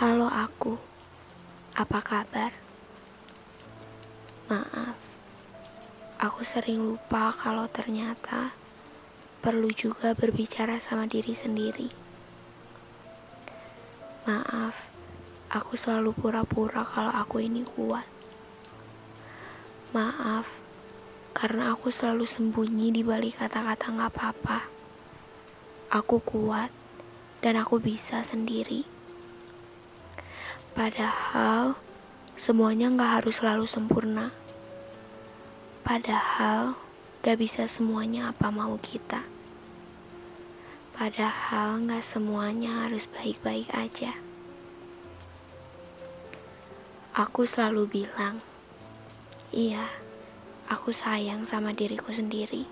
Halo 0.00 0.32
aku, 0.32 0.80
apa 1.76 2.00
kabar? 2.00 2.56
Maaf, 4.48 4.96
aku 6.16 6.40
sering 6.40 6.80
lupa 6.80 7.28
kalau 7.36 7.68
ternyata 7.68 8.56
perlu 9.44 9.68
juga 9.68 10.16
berbicara 10.16 10.80
sama 10.80 11.04
diri 11.04 11.36
sendiri. 11.36 11.92
Maaf, 14.24 14.72
aku 15.52 15.76
selalu 15.76 16.16
pura-pura 16.16 16.80
kalau 16.80 17.12
aku 17.12 17.44
ini 17.44 17.60
kuat. 17.60 18.08
Maaf, 19.92 20.48
karena 21.36 21.76
aku 21.76 21.92
selalu 21.92 22.24
sembunyi 22.24 22.88
di 22.88 23.04
balik 23.04 23.44
kata-kata 23.44 23.92
nggak 23.92 24.16
apa-apa. 24.16 24.64
Aku 25.92 26.24
kuat 26.24 26.72
dan 27.44 27.60
aku 27.60 27.76
bisa 27.76 28.24
sendiri. 28.24 28.99
Padahal 30.72 31.74
semuanya 32.38 32.90
nggak 32.90 33.12
harus 33.22 33.42
selalu 33.42 33.66
sempurna. 33.66 34.30
Padahal 35.80 36.78
gak 37.20 37.36
bisa 37.36 37.66
semuanya 37.66 38.30
apa 38.30 38.48
mau 38.48 38.78
kita. 38.78 39.26
Padahal 40.94 41.82
gak 41.84 42.04
semuanya 42.04 42.86
harus 42.86 43.10
baik-baik 43.10 43.68
aja. 43.76 44.16
Aku 47.12 47.42
selalu 47.42 47.90
bilang, 47.90 48.38
iya, 49.52 49.90
aku 50.70 50.94
sayang 50.94 51.42
sama 51.44 51.74
diriku 51.74 52.14
sendiri. 52.14 52.64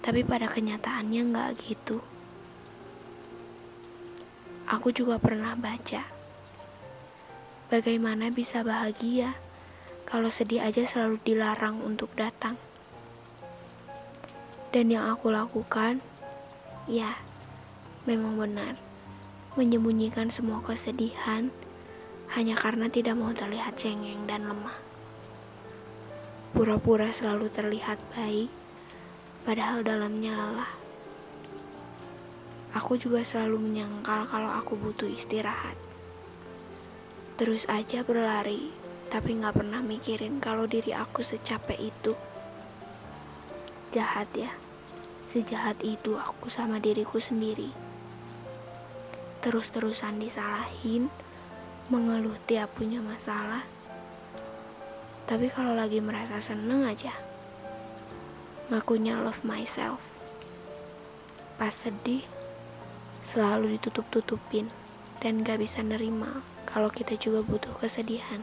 Tapi 0.00 0.24
pada 0.24 0.48
kenyataannya 0.48 1.36
gak 1.36 1.50
gitu. 1.68 2.00
Aku 4.70 4.94
juga 4.94 5.18
pernah 5.18 5.58
baca 5.58 6.06
bagaimana 7.74 8.30
bisa 8.30 8.62
bahagia 8.62 9.34
kalau 10.06 10.30
sedih 10.30 10.62
aja 10.62 10.86
selalu 10.86 11.18
dilarang 11.26 11.82
untuk 11.82 12.14
datang. 12.14 12.54
Dan 14.70 14.94
yang 14.94 15.10
aku 15.10 15.34
lakukan, 15.34 15.98
ya, 16.86 17.18
memang 18.06 18.38
benar, 18.38 18.78
menyembunyikan 19.58 20.30
semua 20.30 20.62
kesedihan 20.62 21.50
hanya 22.38 22.54
karena 22.54 22.86
tidak 22.86 23.18
mau 23.18 23.34
terlihat 23.34 23.74
cengeng 23.74 24.22
dan 24.30 24.46
lemah. 24.46 24.78
Pura-pura 26.54 27.10
selalu 27.10 27.50
terlihat 27.50 27.98
baik, 28.14 28.50
padahal 29.42 29.82
dalamnya 29.82 30.30
lelah. 30.30 30.89
Aku 32.70 32.94
juga 32.94 33.26
selalu 33.26 33.66
menyangkal 33.66 34.30
kalau 34.30 34.46
aku 34.46 34.78
butuh 34.78 35.10
istirahat. 35.10 35.74
Terus 37.34 37.66
aja 37.66 38.06
berlari, 38.06 38.70
tapi 39.10 39.34
gak 39.42 39.58
pernah 39.58 39.82
mikirin 39.82 40.38
kalau 40.38 40.70
diri 40.70 40.94
aku 40.94 41.26
secapek 41.26 41.90
itu. 41.90 42.14
Jahat 43.90 44.30
ya, 44.38 44.54
sejahat 45.34 45.82
itu 45.82 46.14
aku 46.14 46.46
sama 46.46 46.78
diriku 46.78 47.18
sendiri. 47.18 47.74
Terus-terusan 49.42 50.22
disalahin, 50.22 51.10
mengeluh 51.90 52.38
tiap 52.46 52.70
punya 52.78 53.02
masalah. 53.02 53.66
Tapi 55.26 55.50
kalau 55.50 55.74
lagi 55.74 55.98
merasa 55.98 56.38
seneng 56.38 56.86
aja, 56.86 57.10
ngakunya 58.70 59.18
love 59.18 59.42
myself. 59.42 59.98
Pas 61.58 61.74
sedih, 61.74 62.22
selalu 63.30 63.78
ditutup-tutupin 63.78 64.66
dan 65.22 65.46
gak 65.46 65.62
bisa 65.62 65.86
nerima 65.86 66.42
kalau 66.66 66.90
kita 66.90 67.14
juga 67.14 67.46
butuh 67.46 67.70
kesedihan. 67.78 68.42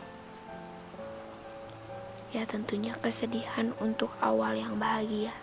Ya 2.31 2.47
tentunya 2.47 2.95
kesedihan 3.03 3.75
untuk 3.83 4.15
awal 4.23 4.55
yang 4.55 4.79
bahagia. 4.79 5.35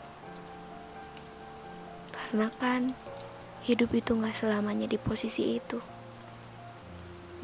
Karena 2.09 2.49
kan 2.57 2.97
hidup 3.69 3.93
itu 3.93 4.17
gak 4.17 4.33
selamanya 4.33 4.89
di 4.89 4.97
posisi 4.97 5.61
itu. 5.61 5.77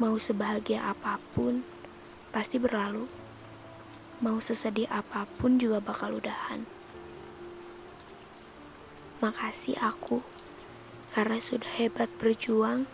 Mau 0.01 0.17
sebahagia 0.17 0.81
apa 0.89 1.21
pun, 1.37 1.61
pasti 2.33 2.57
berlalu. 2.57 3.05
Mau 4.25 4.41
sesedih 4.41 4.89
apa 4.89 5.29
pun 5.37 5.61
juga 5.61 5.77
bakal 5.77 6.17
udahan. 6.17 6.65
Makasih 9.21 9.77
aku 9.77 10.25
karena 11.11 11.43
sudah 11.43 11.67
hebat 11.75 12.07
berjuang 12.23 12.87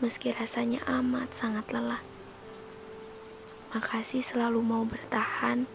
meski 0.00 0.32
rasanya 0.32 0.80
amat 0.88 1.28
sangat 1.36 1.68
lelah. 1.68 2.00
Makasih 3.76 4.24
selalu 4.24 4.64
mau 4.64 4.82
bertahan 4.88 5.68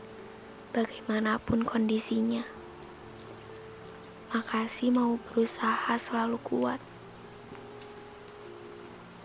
bagaimanapun 0.73 1.61
kondisinya. 1.61 2.41
Makasih 4.33 4.93
mau 4.93 5.17
berusaha 5.29 5.93
selalu 5.97 6.37
kuat. 6.41 6.81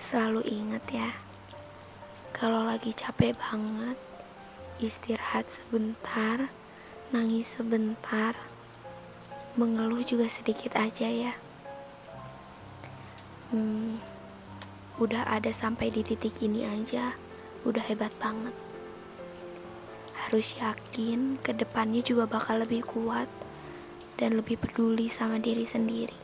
Selalu 0.04 0.44
ingat 0.44 0.84
ya, 0.92 1.10
kalau 2.36 2.68
lagi 2.68 2.92
capek 2.92 3.32
banget, 3.40 3.96
istirahat 4.80 5.48
sebentar, 5.48 6.52
nangis 7.08 7.56
sebentar, 7.56 8.36
mengeluh 9.56 10.04
juga 10.04 10.28
sedikit 10.28 10.76
aja 10.76 11.08
ya 11.08 11.32
hmm, 13.54 14.02
udah 14.98 15.30
ada 15.30 15.54
sampai 15.54 15.94
di 15.94 16.02
titik 16.02 16.42
ini 16.42 16.66
aja 16.66 17.14
udah 17.62 17.86
hebat 17.86 18.10
banget. 18.18 18.52
Harus 20.26 20.58
yakin 20.58 21.38
ke 21.38 21.54
depannya 21.54 22.02
juga 22.02 22.26
bakal 22.26 22.66
lebih 22.66 22.82
kuat 22.82 23.30
dan 24.18 24.34
lebih 24.34 24.58
peduli 24.58 25.06
sama 25.06 25.38
diri 25.38 25.62
sendiri 25.62 26.23